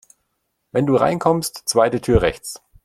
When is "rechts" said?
2.23-2.59